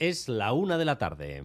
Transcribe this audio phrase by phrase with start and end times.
[0.00, 1.44] Es la una de la tarde.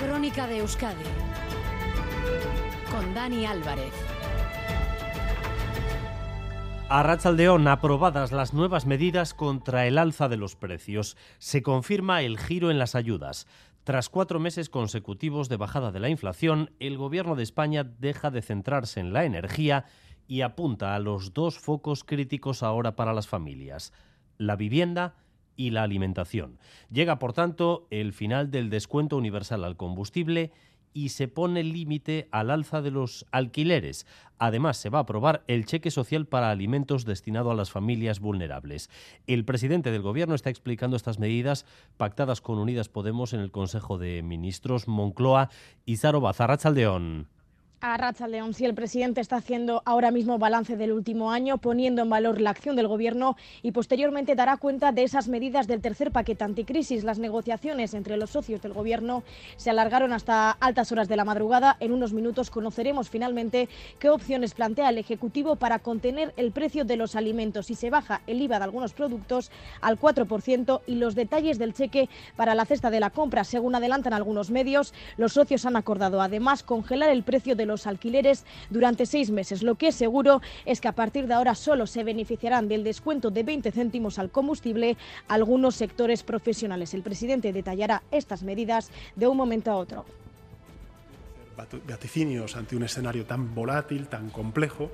[0.00, 1.04] Crónica de Euskadi
[2.90, 3.92] con Dani Álvarez.
[6.88, 11.16] A Rachaldeón, aprobadas las nuevas medidas contra el alza de los precios.
[11.38, 13.46] Se confirma el giro en las ayudas.
[13.84, 18.42] Tras cuatro meses consecutivos de bajada de la inflación, el Gobierno de España deja de
[18.42, 19.84] centrarse en la energía
[20.30, 23.92] y apunta a los dos focos críticos ahora para las familias,
[24.38, 25.16] la vivienda
[25.56, 26.60] y la alimentación.
[26.88, 30.52] Llega, por tanto, el final del descuento universal al combustible
[30.92, 34.06] y se pone límite al alza de los alquileres.
[34.38, 38.88] Además, se va a aprobar el cheque social para alimentos destinado a las familias vulnerables.
[39.26, 41.66] El presidente del Gobierno está explicando estas medidas
[41.96, 45.50] pactadas con Unidas Podemos en el Consejo de Ministros Moncloa
[45.86, 47.39] y Zaro Bazarrachaldeón.
[47.82, 52.02] A Racha León, si el presidente está haciendo ahora mismo balance del último año, poniendo
[52.02, 56.10] en valor la acción del Gobierno y posteriormente dará cuenta de esas medidas del tercer
[56.10, 57.04] paquete anticrisis.
[57.04, 59.22] Las negociaciones entre los socios del Gobierno
[59.56, 61.78] se alargaron hasta altas horas de la madrugada.
[61.80, 66.98] En unos minutos conoceremos finalmente qué opciones plantea el Ejecutivo para contener el precio de
[66.98, 71.58] los alimentos si se baja el IVA de algunos productos al 4% y los detalles
[71.58, 73.42] del cheque para la cesta de la compra.
[73.44, 78.44] Según adelantan algunos medios, los socios han acordado además congelar el precio de los alquileres
[78.68, 79.62] durante seis meses.
[79.62, 83.30] Lo que es seguro es que a partir de ahora solo se beneficiarán del descuento
[83.30, 84.96] de 20 céntimos al combustible
[85.28, 86.92] algunos sectores profesionales.
[86.92, 90.04] El presidente detallará estas medidas de un momento a otro
[91.86, 94.90] vaticinios ante un escenario tan volátil, tan complejo.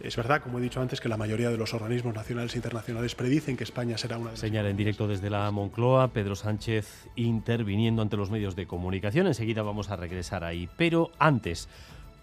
[0.00, 3.14] Es verdad, como he dicho antes, que la mayoría de los organismos nacionales e internacionales
[3.14, 4.36] predicen que España será una...
[4.36, 9.26] Señala en directo desde la Moncloa, Pedro Sánchez interviniendo ante los medios de comunicación.
[9.26, 10.68] Enseguida vamos a regresar ahí.
[10.76, 11.68] Pero antes,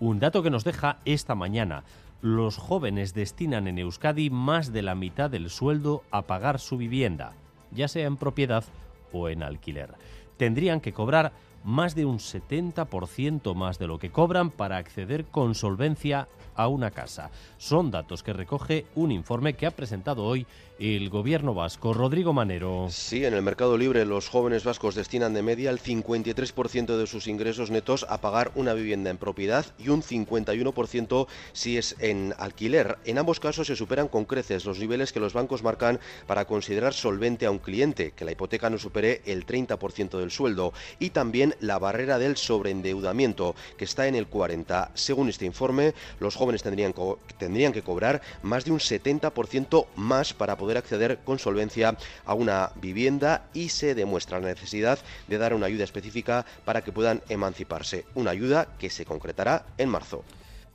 [0.03, 1.85] un dato que nos deja esta mañana.
[2.21, 7.31] Los jóvenes destinan en Euskadi más de la mitad del sueldo a pagar su vivienda,
[7.71, 8.65] ya sea en propiedad
[9.13, 9.93] o en alquiler.
[10.35, 11.31] Tendrían que cobrar
[11.63, 16.91] más de un 70% más de lo que cobran para acceder con solvencia a una
[16.91, 17.31] casa.
[17.57, 20.45] Son datos que recoge un informe que ha presentado hoy
[20.79, 21.93] el gobierno vasco.
[21.93, 22.87] Rodrigo Manero.
[22.89, 27.27] Sí, en el mercado libre los jóvenes vascos destinan de media el 53% de sus
[27.27, 32.97] ingresos netos a pagar una vivienda en propiedad y un 51% si es en alquiler.
[33.05, 36.93] En ambos casos se superan con creces los niveles que los bancos marcan para considerar
[36.93, 41.52] solvente a un cliente, que la hipoteca no supere el 30% del sueldo, y también
[41.59, 44.89] la barrera del sobreendeudamiento, que está en el 40%.
[44.93, 46.93] Según este informe, los jóvenes tendrían,
[47.37, 52.71] tendrían que cobrar más de un 70% más para poder acceder con solvencia a una
[52.75, 58.05] vivienda y se demuestra la necesidad de dar una ayuda específica para que puedan emanciparse.
[58.15, 60.23] Una ayuda que se concretará en marzo.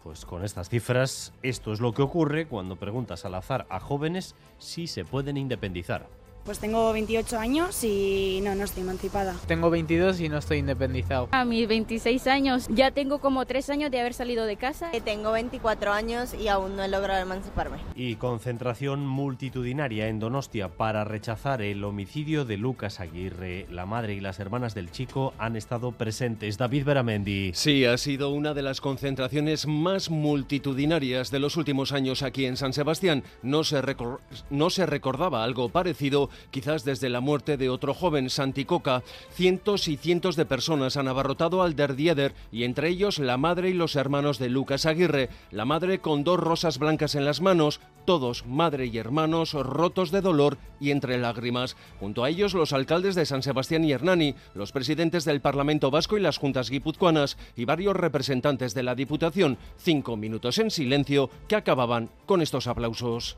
[0.03, 4.35] Pues con estas cifras, esto es lo que ocurre cuando preguntas al azar a jóvenes
[4.59, 6.07] si se pueden independizar.
[6.49, 9.37] Pues tengo 28 años y no, no estoy emancipada.
[9.47, 11.29] Tengo 22 y no estoy independizado.
[11.31, 14.91] A mis 26 años ya tengo como 3 años de haber salido de casa.
[15.05, 17.77] Tengo 24 años y aún no he logrado emanciparme.
[17.95, 23.67] Y concentración multitudinaria en Donostia para rechazar el homicidio de Lucas Aguirre.
[23.71, 26.57] La madre y las hermanas del chico han estado presentes.
[26.57, 27.51] David Beramendi.
[27.53, 32.57] Sí, ha sido una de las concentraciones más multitudinarias de los últimos años aquí en
[32.57, 33.23] San Sebastián.
[33.43, 33.83] No se,
[34.49, 39.03] no se recordaba algo parecido quizás desde la muerte de otro joven, Santicoca.
[39.33, 43.75] Cientos y cientos de personas han abarrotado al Derdieder y entre ellos la madre y
[43.75, 45.29] los hermanos de Lucas Aguirre.
[45.51, 50.21] La madre con dos rosas blancas en las manos, todos, madre y hermanos, rotos de
[50.21, 51.77] dolor y entre lágrimas.
[52.01, 56.17] Junto a ellos los alcaldes de San Sebastián y Hernani, los presidentes del Parlamento Vasco
[56.17, 59.59] y las juntas guipuzcoanas y varios representantes de la Diputación.
[59.77, 63.37] Cinco minutos en silencio que acababan con estos aplausos.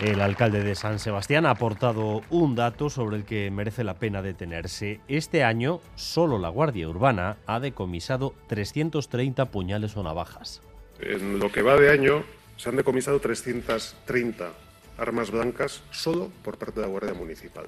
[0.00, 4.22] El alcalde de San Sebastián ha aportado un dato sobre el que merece la pena
[4.22, 5.00] detenerse.
[5.06, 10.62] Este año, solo la Guardia Urbana ha decomisado 330 puñales o navajas.
[10.98, 12.24] En lo que va de año,
[12.56, 14.52] se han decomisado 330
[14.98, 17.66] armas blancas solo por parte de la Guardia Municipal.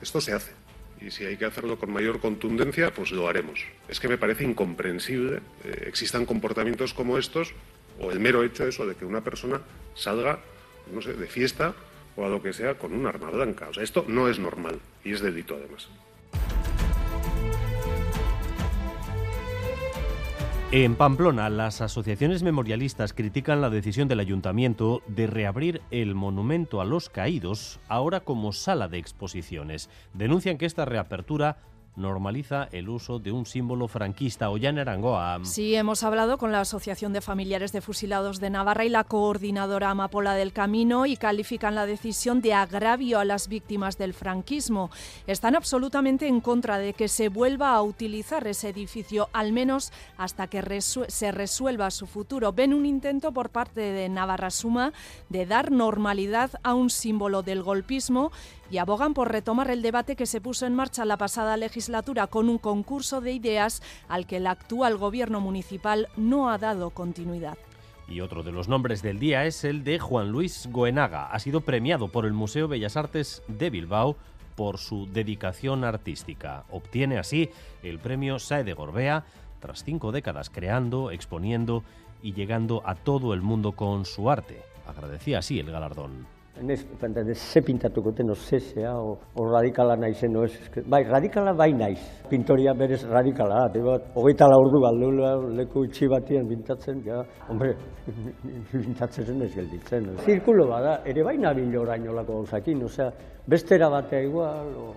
[0.00, 0.52] Esto se hace.
[1.00, 3.64] Y si hay que hacerlo con mayor contundencia, pues lo haremos.
[3.88, 7.52] Es que me parece incomprensible eh, existan comportamientos como estos
[8.00, 9.60] o el mero hecho eso de que una persona
[9.94, 10.38] salga
[10.92, 11.74] no sé, de fiesta
[12.16, 13.68] o a lo que sea con un arma blanca.
[13.68, 15.88] O sea, esto no es normal y es delito además.
[20.76, 26.84] En Pamplona, las asociaciones memorialistas critican la decisión del ayuntamiento de reabrir el monumento a
[26.84, 29.88] los caídos ahora como sala de exposiciones.
[30.14, 31.58] Denuncian que esta reapertura
[31.96, 34.50] normaliza el uso de un símbolo franquista.
[34.50, 35.40] Ollana Arangoa.
[35.44, 39.90] Sí, hemos hablado con la Asociación de Familiares de Fusilados de Navarra y la coordinadora
[39.90, 44.90] Amapola del Camino y califican la decisión de agravio a las víctimas del franquismo.
[45.26, 50.46] Están absolutamente en contra de que se vuelva a utilizar ese edificio, al menos hasta
[50.46, 52.52] que se resuelva su futuro.
[52.52, 54.92] Ven un intento por parte de Navarra Suma
[55.28, 58.32] de dar normalidad a un símbolo del golpismo
[58.70, 62.48] y abogan por retomar el debate que se puso en marcha la pasada legislatura con
[62.48, 67.58] un concurso de ideas al que el actual gobierno municipal no ha dado continuidad.
[68.08, 71.30] Y otro de los nombres del día es el de Juan Luis Goenaga.
[71.30, 74.16] Ha sido premiado por el Museo Bellas Artes de Bilbao
[74.56, 76.64] por su dedicación artística.
[76.70, 77.50] Obtiene así
[77.82, 79.24] el premio SAE de Gorbea
[79.60, 81.82] tras cinco décadas creando, exponiendo
[82.22, 84.62] y llegando a todo el mundo con su arte.
[84.86, 86.26] Agradecía así el galardón.
[86.62, 86.86] Nez,
[87.34, 90.52] ze pintatuko ten, o zezea, o, o radikala naizen, o ez,
[90.86, 91.98] bai, radikala bai naiz.
[92.30, 95.10] Pintoria berez radikala, da, bat, hogeita la ordu baldu,
[95.56, 97.74] leku itxi batien pintatzen, ja, hombre,
[98.70, 100.06] pintatzen ez gelditzen.
[100.22, 103.10] Zirkulo bada, ere bai nabil orainolako gauzakin, osea,
[103.50, 104.94] bestera batea igual, o,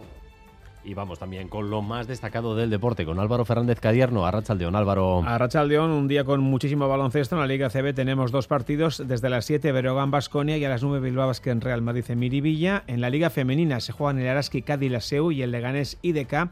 [0.87, 4.73] Y vamos también con lo más destacado del deporte, con Álvaro Fernández Cadierno, Arrachaldeón.
[4.73, 5.21] Álvaro.
[5.21, 7.35] Arrachaldeón, un día con muchísimo baloncesto.
[7.35, 10.83] En la Liga CB tenemos dos partidos, desde las 7 Berogán Basconia y a las
[10.83, 12.85] 9 Bilbao en Real Madrid en Miribilla.
[12.87, 16.51] En la Liga Femenina se juegan el Araski Cádiz Laseu y el Leganés IDK.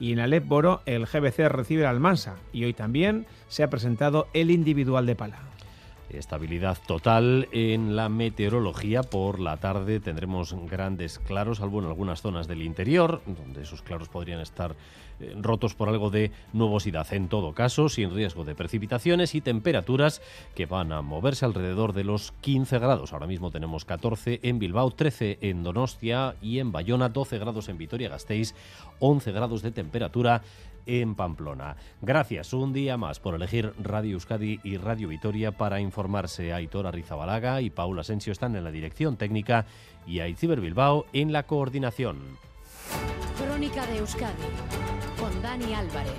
[0.00, 2.34] Y en Alep Boro el GBC recibe el Almansa.
[2.52, 5.38] Y hoy también se ha presentado el individual de pala.
[6.18, 9.02] Estabilidad total en la meteorología.
[9.02, 14.08] Por la tarde tendremos grandes claros, salvo en algunas zonas del interior, donde esos claros
[14.08, 14.74] podrían estar
[15.18, 17.12] eh, rotos por algo de nubosidad.
[17.12, 20.20] En todo caso, sin riesgo de precipitaciones y temperaturas
[20.54, 23.12] que van a moverse alrededor de los 15 grados.
[23.12, 27.78] Ahora mismo tenemos 14 en Bilbao, 13 en Donostia y en Bayona, 12 grados en
[27.78, 28.54] Vitoria-Gasteiz,
[28.98, 30.42] 11 grados de temperatura
[30.86, 31.76] en Pamplona.
[32.00, 36.52] Gracias un día más por elegir Radio Euskadi y Radio Vitoria para informarse.
[36.52, 39.66] Aitor Arrizabalaga y Paula Asensio están en la dirección técnica
[40.06, 42.18] y Aitziber Bilbao en la coordinación.
[43.38, 44.32] Crónica de Euskadi
[45.18, 46.14] con Dani Álvarez.